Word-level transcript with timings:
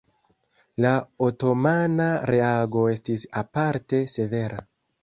La 0.85 0.93
otomana 1.27 2.09
reago 2.33 2.89
estis 2.97 3.31
aparte 3.45 4.07
severa. 4.19 4.69